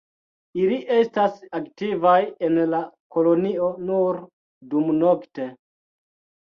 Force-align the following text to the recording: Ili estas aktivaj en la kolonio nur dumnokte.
Ili 0.61 0.79
estas 0.95 1.37
aktivaj 1.59 2.15
en 2.49 2.57
la 2.73 2.81
kolonio 3.17 3.69
nur 3.93 4.21
dumnokte. 4.75 5.49